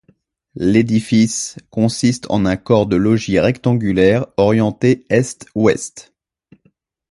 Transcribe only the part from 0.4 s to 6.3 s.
L'édifice consiste en un corps de logis rectangulaire orienté est-ouest.